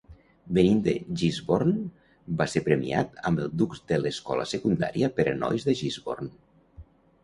[0.57, 1.75] Venint de Gisborne,
[2.41, 6.37] va ser premiat amb el Dux de l'Escola Secundària per a nois de Gisborne.